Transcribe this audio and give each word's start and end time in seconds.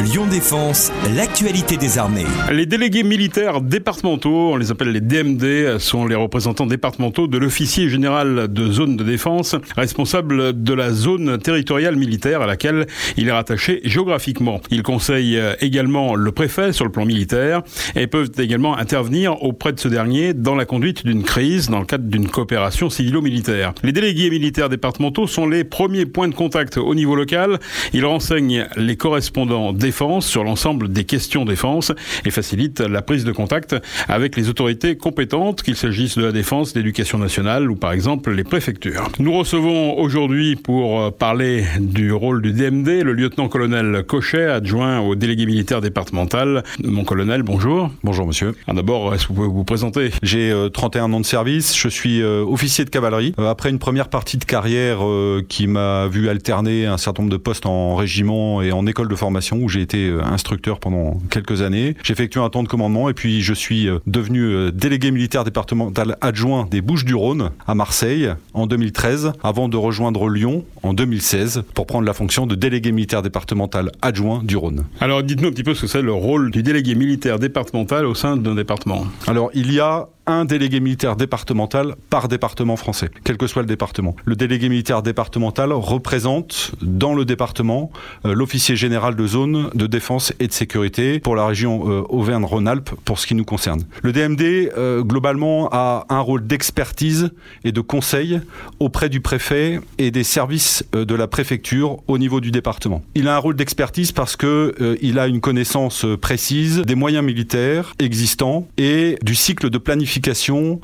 Lyon 0.00 0.26
Défense, 0.26 0.92
l'actualité 1.14 1.76
des 1.76 1.98
armées. 1.98 2.26
Les 2.50 2.66
délégués 2.66 3.04
militaires 3.04 3.60
départementaux, 3.60 4.52
on 4.52 4.56
les 4.56 4.72
appelle 4.72 4.90
les 4.90 5.00
DMD, 5.00 5.78
sont 5.78 6.06
les 6.06 6.16
représentants 6.16 6.66
départementaux 6.66 7.28
de 7.28 7.38
l'officier 7.38 7.88
général 7.88 8.52
de 8.52 8.72
zone 8.72 8.96
de 8.96 9.04
défense, 9.04 9.54
responsable 9.76 10.62
de 10.62 10.74
la 10.74 10.90
zone 10.90 11.38
territoriale 11.38 11.94
militaire 11.94 12.42
à 12.42 12.46
laquelle 12.46 12.86
il 13.16 13.28
est 13.28 13.32
rattaché 13.32 13.80
géographiquement. 13.84 14.60
Ils 14.70 14.82
conseillent 14.82 15.40
également 15.60 16.16
le 16.16 16.32
préfet 16.32 16.72
sur 16.72 16.84
le 16.84 16.90
plan 16.90 17.06
militaire 17.06 17.62
et 17.94 18.08
peuvent 18.08 18.32
également 18.38 18.76
intervenir 18.76 19.42
auprès 19.44 19.72
de 19.72 19.78
ce 19.78 19.88
dernier 19.88 20.34
dans 20.34 20.56
la 20.56 20.64
conduite 20.64 21.06
d'une 21.06 21.22
crise 21.22 21.70
dans 21.70 21.78
le 21.78 21.86
cadre 21.86 22.04
d'une 22.04 22.28
coopération 22.28 22.90
civilo-militaire. 22.90 23.74
Les 23.84 23.92
délégués 23.92 24.30
militaires 24.30 24.68
départementaux 24.68 25.28
sont 25.28 25.46
les 25.46 25.62
premiers 25.62 26.06
points 26.06 26.28
de 26.28 26.34
contact 26.34 26.78
au 26.78 26.94
niveau 26.96 27.14
local. 27.14 27.60
Ils 27.92 28.04
renseignent 28.04 28.66
les 28.76 28.96
correspondants 28.96 29.72
défense 29.84 30.26
sur 30.26 30.44
l'ensemble 30.44 30.90
des 30.90 31.04
questions 31.04 31.44
défense 31.44 31.92
et 32.24 32.30
facilitent 32.30 32.80
la 32.80 33.02
prise 33.02 33.24
de 33.24 33.32
contact 33.32 33.76
avec 34.08 34.34
les 34.36 34.48
autorités 34.48 34.96
compétentes, 34.96 35.62
qu'il 35.62 35.76
s'agisse 35.76 36.16
de 36.16 36.24
la 36.24 36.32
défense, 36.32 36.74
l'éducation 36.74 37.18
nationale 37.18 37.70
ou 37.70 37.76
par 37.76 37.92
exemple 37.92 38.32
les 38.32 38.44
préfectures. 38.44 39.08
Nous 39.18 39.32
recevons 39.32 39.98
aujourd'hui 39.98 40.56
pour 40.56 41.12
parler 41.12 41.64
du 41.78 42.12
rôle 42.12 42.40
du 42.40 42.52
DMD 42.52 43.02
le 43.02 43.12
lieutenant-colonel 43.12 44.04
Cochet, 44.06 44.46
adjoint 44.46 45.00
au 45.00 45.14
délégué 45.14 45.44
militaire 45.46 45.80
départemental. 45.80 46.64
Mon 46.82 47.04
colonel, 47.04 47.42
bonjour. 47.42 47.90
Bonjour 48.02 48.26
monsieur. 48.26 48.54
Ah, 48.66 48.72
d'abord, 48.72 49.14
est-ce 49.14 49.24
que 49.24 49.28
vous 49.28 49.34
pouvez 49.34 49.48
vous 49.48 49.64
présenter? 49.64 50.10
J'ai 50.22 50.54
31 50.72 51.12
euh, 51.12 51.16
ans 51.16 51.20
de 51.20 51.26
service, 51.26 51.76
je 51.76 51.88
suis 51.88 52.22
euh, 52.22 52.44
officier 52.44 52.84
de 52.84 52.90
cavalerie. 52.90 53.34
Euh, 53.38 53.50
après 53.50 53.70
une 53.70 53.78
première 53.78 54.08
partie 54.08 54.38
de 54.38 54.44
carrière 54.44 55.00
qui 55.48 55.66
m'a 55.66 56.06
vu 56.08 56.28
alterner 56.28 56.86
un 56.86 56.98
certain 56.98 57.22
nombre 57.22 57.32
de 57.32 57.38
postes 57.38 57.66
en 57.66 57.96
régiment 57.96 58.62
et 58.62 58.72
en 58.72 58.86
école 58.86 59.08
de 59.08 59.14
formation 59.14 59.58
où 59.58 59.68
j'ai 59.74 59.82
été 59.82 60.10
instructeur 60.22 60.78
pendant 60.78 61.20
quelques 61.30 61.62
années, 61.62 61.96
j'ai 62.02 62.12
effectué 62.12 62.40
un 62.40 62.48
temps 62.48 62.62
de 62.62 62.68
commandement 62.68 63.08
et 63.08 63.14
puis 63.14 63.42
je 63.42 63.52
suis 63.52 63.88
devenu 64.06 64.70
délégué 64.72 65.10
militaire 65.10 65.44
départemental 65.44 66.16
adjoint 66.20 66.68
des 66.70 66.80
Bouches-du-Rhône 66.80 67.50
à 67.66 67.74
Marseille 67.74 68.30
en 68.52 68.66
2013 68.66 69.32
avant 69.42 69.68
de 69.68 69.76
rejoindre 69.76 70.28
Lyon 70.28 70.64
en 70.82 70.94
2016 70.94 71.64
pour 71.74 71.86
prendre 71.86 72.06
la 72.06 72.12
fonction 72.12 72.46
de 72.46 72.54
délégué 72.54 72.92
militaire 72.92 73.22
départemental 73.22 73.90
adjoint 74.00 74.42
du 74.44 74.56
Rhône. 74.56 74.84
Alors 75.00 75.22
dites-nous 75.22 75.48
un 75.48 75.52
petit 75.52 75.64
peu 75.64 75.74
ce 75.74 75.82
que 75.82 75.86
c'est 75.86 76.02
le 76.02 76.12
rôle 76.12 76.50
du 76.50 76.62
délégué 76.62 76.94
militaire 76.94 77.38
départemental 77.38 78.06
au 78.06 78.14
sein 78.14 78.36
d'un 78.36 78.54
département. 78.54 79.04
Alors 79.26 79.50
il 79.54 79.72
y 79.72 79.80
a 79.80 80.08
un 80.26 80.44
délégué 80.44 80.80
militaire 80.80 81.16
départemental 81.16 81.96
par 82.10 82.28
département 82.28 82.76
français, 82.76 83.10
quel 83.24 83.36
que 83.36 83.46
soit 83.46 83.62
le 83.62 83.68
département. 83.68 84.16
Le 84.24 84.36
délégué 84.36 84.68
militaire 84.68 85.02
départemental 85.02 85.72
représente 85.72 86.72
dans 86.82 87.14
le 87.14 87.24
département 87.24 87.90
euh, 88.24 88.34
l'officier 88.34 88.76
général 88.76 89.16
de 89.16 89.26
zone 89.26 89.70
de 89.74 89.86
défense 89.86 90.32
et 90.40 90.46
de 90.46 90.52
sécurité 90.52 91.20
pour 91.20 91.36
la 91.36 91.46
région 91.46 91.90
euh, 91.90 92.02
Auvergne-Rhône-Alpes 92.08 92.90
pour 93.04 93.18
ce 93.18 93.26
qui 93.26 93.34
nous 93.34 93.44
concerne. 93.44 93.82
Le 94.02 94.12
DMD, 94.12 94.42
euh, 94.42 95.02
globalement, 95.02 95.68
a 95.72 96.06
un 96.08 96.20
rôle 96.20 96.46
d'expertise 96.46 97.30
et 97.64 97.72
de 97.72 97.80
conseil 97.80 98.40
auprès 98.80 99.08
du 99.08 99.20
préfet 99.20 99.80
et 99.98 100.10
des 100.10 100.24
services 100.24 100.84
de 100.92 101.14
la 101.14 101.26
préfecture 101.26 101.98
au 102.06 102.18
niveau 102.18 102.40
du 102.40 102.50
département. 102.50 103.02
Il 103.14 103.28
a 103.28 103.36
un 103.36 103.38
rôle 103.38 103.56
d'expertise 103.56 104.12
parce 104.12 104.36
que 104.36 104.96
il 105.00 105.18
a 105.18 105.26
une 105.26 105.40
connaissance 105.40 106.06
précise 106.20 106.80
des 106.80 106.94
moyens 106.94 107.24
militaires 107.24 107.94
existants 107.98 108.68
et 108.76 109.18
du 109.22 109.34
cycle 109.34 109.70
de 109.70 109.78
planification 109.78 110.13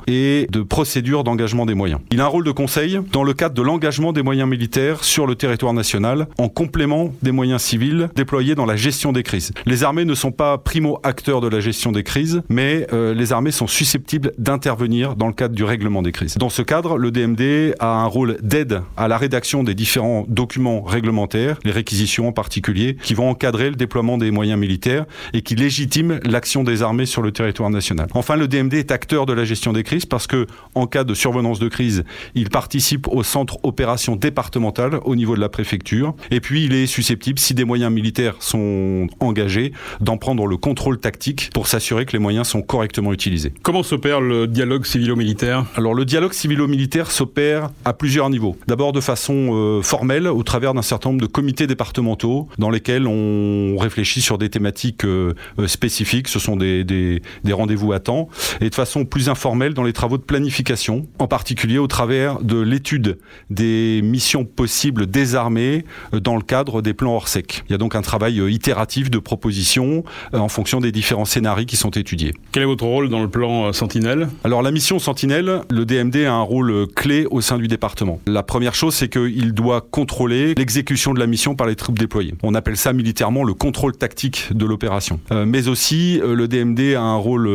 et 0.07 0.47
de 0.49 0.61
procédure 0.61 1.23
d'engagement 1.23 1.65
des 1.65 1.73
moyens. 1.73 1.99
Il 2.11 2.21
a 2.21 2.25
un 2.25 2.27
rôle 2.27 2.43
de 2.43 2.51
conseil 2.51 2.99
dans 3.11 3.23
le 3.23 3.33
cadre 3.33 3.55
de 3.55 3.61
l'engagement 3.61 4.13
des 4.13 4.23
moyens 4.23 4.49
militaires 4.49 5.03
sur 5.03 5.27
le 5.27 5.35
territoire 5.35 5.73
national 5.73 6.27
en 6.37 6.49
complément 6.49 7.13
des 7.21 7.31
moyens 7.31 7.61
civils 7.61 8.09
déployés 8.15 8.55
dans 8.55 8.65
la 8.65 8.75
gestion 8.75 9.11
des 9.11 9.23
crises. 9.23 9.51
Les 9.65 9.83
armées 9.83 10.05
ne 10.05 10.15
sont 10.15 10.31
pas 10.31 10.57
primo-acteurs 10.57 11.41
de 11.41 11.47
la 11.47 11.59
gestion 11.59 11.91
des 11.91 12.03
crises, 12.03 12.41
mais 12.49 12.87
euh, 12.93 13.13
les 13.13 13.33
armées 13.33 13.51
sont 13.51 13.67
susceptibles 13.67 14.31
d'intervenir 14.37 15.15
dans 15.15 15.27
le 15.27 15.33
cadre 15.33 15.55
du 15.55 15.63
règlement 15.63 16.01
des 16.01 16.11
crises. 16.11 16.37
Dans 16.37 16.49
ce 16.49 16.61
cadre, 16.61 16.97
le 16.97 17.11
DMD 17.11 17.75
a 17.79 18.01
un 18.01 18.05
rôle 18.05 18.37
d'aide 18.41 18.81
à 18.97 19.07
la 19.07 19.17
rédaction 19.17 19.63
des 19.63 19.73
différents 19.73 20.25
documents 20.27 20.81
réglementaires, 20.81 21.57
les 21.63 21.71
réquisitions 21.71 22.27
en 22.27 22.31
particulier, 22.31 22.97
qui 23.01 23.13
vont 23.13 23.29
encadrer 23.29 23.69
le 23.69 23.75
déploiement 23.75 24.17
des 24.17 24.31
moyens 24.31 24.59
militaires 24.59 25.05
et 25.33 25.41
qui 25.41 25.55
légitiment 25.55 26.15
l'action 26.23 26.63
des 26.63 26.83
armées 26.83 27.05
sur 27.05 27.21
le 27.21 27.31
territoire 27.31 27.69
national. 27.69 28.07
Enfin, 28.13 28.35
le 28.35 28.47
DMD 28.47 28.73
est 28.75 28.91
acteur 28.91 29.20
de 29.25 29.33
la 29.33 29.45
gestion 29.45 29.73
des 29.73 29.83
crises 29.83 30.05
parce 30.05 30.27
que 30.27 30.47
en 30.75 30.87
cas 30.87 31.03
de 31.03 31.13
survenance 31.13 31.59
de 31.59 31.67
crise, 31.67 32.03
il 32.35 32.49
participe 32.49 33.07
au 33.07 33.23
centre 33.23 33.57
opération 33.63 34.15
départemental 34.15 34.99
au 35.05 35.15
niveau 35.15 35.35
de 35.35 35.41
la 35.41 35.49
préfecture 35.49 36.15
et 36.29 36.39
puis 36.39 36.65
il 36.65 36.73
est 36.73 36.87
susceptible 36.87 37.39
si 37.39 37.53
des 37.53 37.65
moyens 37.65 37.91
militaires 37.91 38.35
sont 38.39 39.07
engagés 39.19 39.73
d'en 39.99 40.17
prendre 40.17 40.47
le 40.47 40.57
contrôle 40.57 40.99
tactique 40.99 41.49
pour 41.53 41.67
s'assurer 41.67 42.05
que 42.05 42.13
les 42.13 42.19
moyens 42.19 42.47
sont 42.47 42.61
correctement 42.61 43.13
utilisés. 43.13 43.53
Comment 43.61 43.83
s'opère 43.83 44.21
le 44.21 44.47
dialogue 44.47 44.85
civilo-militaire? 44.85 45.65
Alors 45.75 45.93
le 45.93 46.05
dialogue 46.05 46.33
civilo-militaire 46.33 47.11
s'opère 47.11 47.69
à 47.85 47.93
plusieurs 47.93 48.29
niveaux. 48.29 48.57
D'abord 48.67 48.91
de 48.91 49.01
façon 49.01 49.51
euh, 49.53 49.81
formelle 49.81 50.27
au 50.27 50.43
travers 50.43 50.73
d'un 50.73 50.81
certain 50.81 51.09
nombre 51.09 51.21
de 51.21 51.27
comités 51.27 51.67
départementaux 51.67 52.47
dans 52.57 52.69
lesquels 52.69 53.07
on 53.07 53.77
réfléchit 53.77 54.21
sur 54.21 54.37
des 54.37 54.49
thématiques 54.49 55.05
euh, 55.05 55.33
euh, 55.59 55.67
spécifiques, 55.67 56.27
ce 56.27 56.39
sont 56.39 56.55
des, 56.55 56.83
des, 56.83 57.21
des 57.43 57.53
rendez-vous 57.53 57.93
à 57.93 57.99
temps 57.99 58.29
et 58.59 58.69
de 58.69 58.75
façon 58.75 59.05
plus 59.11 59.29
informelle 59.29 59.75
dans 59.75 59.83
les 59.83 59.93
travaux 59.93 60.17
de 60.17 60.23
planification, 60.23 61.05
en 61.19 61.27
particulier 61.27 61.77
au 61.77 61.85
travers 61.85 62.39
de 62.39 62.59
l'étude 62.59 63.19
des 63.49 63.99
missions 64.01 64.45
possibles 64.45 65.05
des 65.05 65.35
armées 65.35 65.85
euh, 66.13 66.19
dans 66.19 66.35
le 66.37 66.41
cadre 66.41 66.81
des 66.81 66.93
plans 66.93 67.13
Orsec. 67.13 67.63
Il 67.67 67.73
y 67.73 67.75
a 67.75 67.77
donc 67.77 67.93
un 67.93 68.01
travail 68.01 68.39
euh, 68.39 68.49
itératif 68.49 69.11
de 69.11 69.19
proposition 69.19 70.05
euh, 70.33 70.39
en 70.39 70.47
fonction 70.47 70.79
des 70.79 70.93
différents 70.93 71.25
scénarios 71.25 71.65
qui 71.65 71.75
sont 71.75 71.89
étudiés. 71.91 72.33
Quel 72.53 72.63
est 72.63 72.65
votre 72.65 72.85
rôle 72.85 73.09
dans 73.09 73.21
le 73.21 73.27
plan 73.27 73.73
Sentinelle? 73.73 74.29
Alors 74.45 74.61
la 74.61 74.71
mission 74.71 74.97
Sentinelle, 74.97 75.61
le 75.69 75.85
DMD 75.85 76.15
a 76.25 76.33
un 76.33 76.41
rôle 76.41 76.87
clé 76.95 77.27
au 77.29 77.41
sein 77.41 77.57
du 77.57 77.67
département. 77.67 78.21
La 78.27 78.43
première 78.43 78.73
chose, 78.73 78.95
c'est 78.95 79.09
qu'il 79.09 79.53
doit 79.53 79.81
contrôler 79.81 80.55
l'exécution 80.55 81.13
de 81.13 81.19
la 81.19 81.27
mission 81.27 81.55
par 81.55 81.67
les 81.67 81.75
troupes 81.75 81.99
déployées. 81.99 82.33
On 82.43 82.55
appelle 82.55 82.77
ça 82.77 82.93
militairement 82.93 83.43
le 83.43 83.53
contrôle 83.53 83.97
tactique 83.97 84.47
de 84.51 84.65
l'opération. 84.65 85.19
mais 85.45 85.67
aussi, 85.67 86.21
le 86.23 86.47
DMD 86.47 86.95
a 86.95 87.01
un 87.01 87.17
rôle 87.17 87.49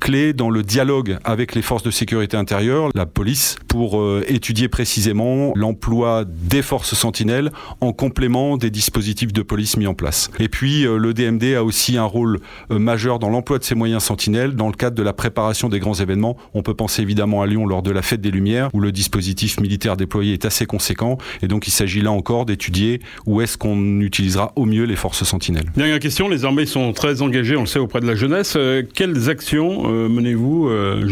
clé 0.00 0.32
dans 0.32 0.48
le 0.48 0.62
dialogue 0.62 0.85
avec 1.24 1.54
les 1.54 1.62
forces 1.62 1.82
de 1.82 1.90
sécurité 1.90 2.36
intérieure, 2.36 2.90
la 2.94 3.06
police, 3.06 3.56
pour 3.66 4.00
euh, 4.00 4.24
étudier 4.28 4.68
précisément 4.68 5.52
l'emploi 5.56 6.24
des 6.24 6.62
forces 6.62 6.94
sentinelles 6.94 7.50
en 7.80 7.92
complément 7.92 8.56
des 8.56 8.70
dispositifs 8.70 9.32
de 9.32 9.42
police 9.42 9.76
mis 9.76 9.86
en 9.86 9.94
place. 9.94 10.30
Et 10.38 10.48
puis 10.48 10.86
euh, 10.86 10.96
le 10.96 11.12
DMD 11.12 11.56
a 11.56 11.64
aussi 11.64 11.96
un 11.96 12.04
rôle 12.04 12.38
euh, 12.70 12.78
majeur 12.78 13.18
dans 13.18 13.30
l'emploi 13.30 13.58
de 13.58 13.64
ces 13.64 13.74
moyens 13.74 14.04
sentinelles 14.04 14.54
dans 14.54 14.68
le 14.68 14.74
cadre 14.74 14.96
de 14.96 15.02
la 15.02 15.12
préparation 15.12 15.68
des 15.68 15.80
grands 15.80 15.94
événements. 15.94 16.36
On 16.54 16.62
peut 16.62 16.74
penser 16.74 17.02
évidemment 17.02 17.42
à 17.42 17.46
Lyon 17.46 17.66
lors 17.66 17.82
de 17.82 17.90
la 17.90 18.02
fête 18.02 18.20
des 18.20 18.30
Lumières 18.30 18.70
où 18.72 18.80
le 18.80 18.92
dispositif 18.92 19.58
militaire 19.60 19.96
déployé 19.96 20.34
est 20.34 20.44
assez 20.44 20.66
conséquent 20.66 21.18
et 21.42 21.48
donc 21.48 21.66
il 21.66 21.72
s'agit 21.72 22.00
là 22.00 22.12
encore 22.12 22.46
d'étudier 22.46 23.00
où 23.26 23.40
est-ce 23.40 23.58
qu'on 23.58 24.00
utilisera 24.00 24.52
au 24.54 24.66
mieux 24.66 24.84
les 24.84 24.96
forces 24.96 25.24
sentinelles. 25.24 25.66
Dernière 25.76 25.98
question, 25.98 26.28
les 26.28 26.44
armées 26.44 26.66
sont 26.66 26.92
très 26.92 27.22
engagées, 27.22 27.56
on 27.56 27.62
le 27.62 27.66
sait, 27.66 27.80
auprès 27.80 28.00
de 28.00 28.06
la 28.06 28.14
jeunesse. 28.14 28.56
quelles 28.94 29.28
actions 29.28 29.88
menez-vous 30.08 30.68
euh, 30.76 31.04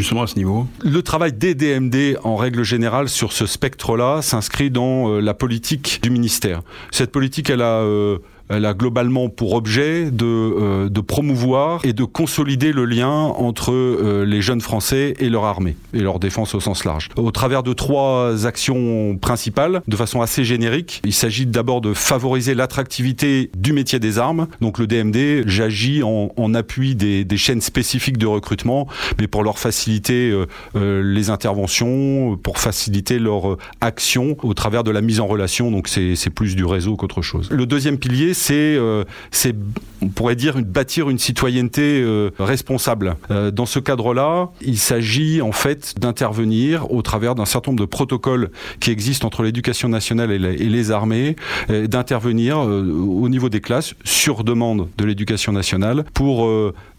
Le 0.83 1.03
travail 1.03 1.33
des 1.33 1.55
DMD 1.55 2.19
en 2.23 2.37
règle 2.37 2.63
générale 2.63 3.09
sur 3.09 3.33
ce 3.33 3.47
spectre-là 3.47 4.23
s'inscrit 4.23 4.71
dans 4.71 5.09
euh, 5.09 5.21
la 5.21 5.35
politique 5.35 6.01
du 6.03 6.11
ministère. 6.11 6.63
Cette 6.91 7.11
politique, 7.11 7.51
elle 7.51 7.63
a 7.63 7.81
euh, 7.81 8.19
elle 8.49 8.67
a 8.67 8.75
globalement 8.75 9.29
pour 9.29 9.55
objet 9.55 10.11
de, 10.11 10.27
euh, 10.27 10.89
de 10.89 11.01
promouvoir 11.01 11.81
et 11.85 11.93
de 11.93 12.05
consolider 12.05 12.73
le 12.73 12.85
lien 12.85 13.11
entre 13.11 13.73
euh, 13.73 14.25
les 14.25 14.43
jeunes 14.43 14.61
Français 14.61 15.15
et 15.19 15.31
leur 15.31 15.45
armée 15.45 15.77
et 15.95 16.01
leur 16.01 16.19
défense 16.19 16.55
au 16.55 16.61
sens 16.61 16.85
large. 16.85 17.09
Au 17.17 17.31
travers 17.31 17.63
de 17.63 17.73
trois 17.73 18.47
actions 18.47 19.17
principales, 19.17 19.83
de 19.89 19.97
façon 19.97 20.21
assez 20.21 20.45
générique, 20.45 21.01
il 21.05 21.15
s'agit 21.15 21.47
d'abord 21.47 21.81
de 21.81 21.95
favoriser 21.95 22.55
l'attractivité 22.55 23.51
du 23.57 23.73
métier 23.73 23.99
des 23.99 24.19
armes. 24.19 24.47
Donc 24.61 24.79
le 24.79 24.87
DMD, 24.87 25.45
j'agis 25.47 26.03
en, 26.03 26.33
en, 26.37 26.55
appui 26.55 26.95
des, 26.95 27.25
des, 27.25 27.37
chaînes 27.37 27.61
spécifiques 27.61 28.19
de 28.19 28.27
recrutement, 28.27 28.87
mais 29.19 29.27
pour 29.27 29.43
leur 29.43 29.59
faciliter 29.59 30.33
euh, 30.77 31.03
les 31.03 31.31
interventions, 31.31 32.37
pour 32.37 32.59
faciliter 32.59 33.19
leur 33.19 33.57
action 33.81 34.37
au 34.43 34.55
travers 34.55 34.85
de 34.85 34.91
la 34.91 35.01
mise 35.01 35.21
en 35.21 35.27
relation. 35.27 35.71
Donc 35.71 35.89
c'est 35.89 36.31
plus 36.31 36.57
du 36.57 36.65
réseau 36.65 36.97
qu'autre 36.97 37.23
chose. 37.23 37.49
Le 37.51 37.67
deuxième 37.67 37.99
pilier, 37.99 38.34
euh, 38.51 39.05
c'est, 39.31 39.55
on 40.03 40.09
pourrait 40.09 40.37
dire, 40.37 40.57
bâtir 40.63 41.11
une 41.11 41.19
citoyenneté 41.19 42.03
euh, 42.03 42.31
responsable. 42.39 43.17
Euh, 43.31 43.51
dans 43.51 43.67
ce 43.67 43.79
cadre-là, 43.79 44.51
il 44.61 44.79
s'agit 44.79 45.43
en 45.43 45.53
fait 45.53 45.95
d'intervenir 45.99 46.91
au 46.93 47.03
travers 47.03 47.35
d'un 47.35 47.45
certain 47.45 47.71
nombre 47.71 47.81
de 47.81 47.89
protocoles 47.89 48.51
qui 48.81 48.91
existent 48.91 49.27
entre 49.27 49.43
l'éducation 49.43 49.89
nationale 49.89 50.31
et, 50.31 50.39
les 50.39 50.91
armées, 50.91 51.37
d'intervenir 51.69 52.59
au 52.59 53.29
niveau 53.29 53.49
des 53.49 53.61
classes 53.61 53.95
sur 54.05 54.45
demande 54.45 54.89
de 54.99 55.05
l'éducation 55.05 55.53
nationale 55.53 56.05
pour 56.15 56.49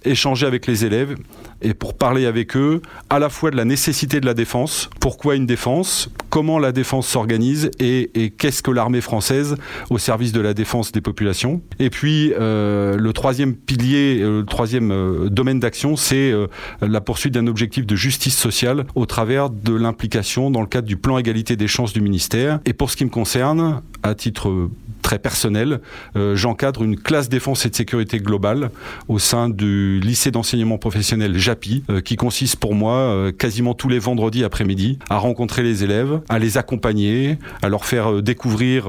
échanger 0.05 0.45
avec 0.45 0.67
les 0.67 0.85
élèves 0.85 1.15
et 1.61 1.73
pour 1.73 1.97
parler 1.97 2.25
avec 2.25 2.55
eux 2.55 2.81
à 3.09 3.19
la 3.19 3.29
fois 3.29 3.51
de 3.51 3.55
la 3.55 3.65
nécessité 3.65 4.19
de 4.19 4.25
la 4.25 4.33
défense, 4.33 4.89
pourquoi 4.99 5.35
une 5.35 5.45
défense, 5.45 6.09
comment 6.29 6.59
la 6.59 6.71
défense 6.71 7.07
s'organise 7.07 7.71
et, 7.79 8.33
qu'est-ce 8.37 8.61
que 8.61 8.71
l'armée 8.71 9.01
française 9.01 9.55
au 9.89 9.97
service 9.97 10.31
de 10.31 10.41
la 10.41 10.53
défense 10.53 10.91
des 10.91 11.01
populations. 11.01 11.61
Et 11.79 11.89
puis 11.89 12.33
euh, 12.39 12.97
le 12.97 13.13
troisième 13.13 13.55
pilier, 13.55 14.19
euh, 14.21 14.39
le 14.39 14.45
troisième 14.45 14.91
euh, 14.91 15.29
domaine 15.29 15.59
d'action, 15.59 15.95
c'est 15.95 16.33
la 16.81 17.01
poursuite 17.01 17.33
d'un 17.33 17.47
objectif 17.47 17.85
de 17.85 17.95
justice 17.95 18.37
sociale 18.37 18.85
au 18.95 19.05
travers 19.05 19.49
de 19.49 19.73
l'implication 19.73 20.51
dans 20.51 20.61
le 20.61 20.67
cadre 20.67 20.87
du 20.87 20.97
plan 20.97 21.17
égalité 21.17 21.55
des 21.55 21.67
chances 21.67 21.93
du 21.93 22.01
ministère. 22.01 22.59
Et 22.65 22.73
pour 22.73 22.89
ce 22.89 22.97
qui 22.97 23.05
me 23.05 23.09
concerne, 23.09 23.81
à 24.03 24.15
titre 24.15 24.69
très 25.05 25.19
personnel, 25.19 25.81
euh, 26.15 26.35
j'encadre 26.35 26.83
une 26.83 26.97
classe 26.97 27.29
défense 27.29 27.63
et 27.67 27.69
de 27.69 27.75
sécurité 27.75 28.17
globale 28.17 28.71
au 29.07 29.19
sein 29.19 29.49
du 29.49 29.99
lycée 29.99 30.31
d'enseignement 30.31 30.79
professionnel 30.79 31.37
JAPI, 31.37 31.83
euh, 31.91 32.01
qui 32.01 32.15
consiste 32.15 32.55
pour 32.55 32.73
moi 32.73 32.93
euh, 32.93 33.31
quasiment 33.31 33.75
tous 33.75 33.87
les 33.87 33.99
vendredis 33.99 34.43
après-midi 34.43 34.97
à 35.11 35.17
rencontrer 35.17 35.61
les 35.61 35.83
élèves, 35.83 36.21
à 36.27 36.39
les 36.39 36.57
accompagner, 36.57 37.37
à 37.61 37.69
leur 37.69 37.85
faire 37.85 38.23
découvrir 38.23 38.87